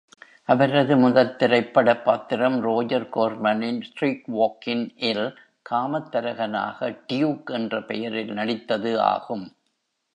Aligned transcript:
அவரது 0.45 0.97
முதல் 0.97 1.35
திரைப்படப் 1.35 2.01
பாத்திரம் 2.03 2.57
ரோஜர் 2.61 3.05
கோர்மனின் 3.09 3.79
"ஸ்ட்ரீட்வாக்கின்" 3.81 4.83
-இல் 5.01 5.25
காமத்தரகனாக 5.65 6.79
டியூக் 7.07 7.51
என்ற 7.51 7.83
பெயரில் 7.83 8.33
நடித்தது 8.33 8.93
ஆகும். 9.11 9.47